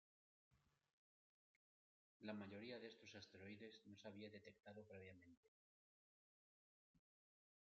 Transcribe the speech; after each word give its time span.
La 2.21 2.33
mayoría 2.33 2.79
de 2.79 2.87
estos 2.87 3.13
asteroides 3.13 3.83
no 3.85 3.95
se 3.95 4.07
había 4.07 4.31
detectado 4.31 4.83
previamente. 4.87 5.51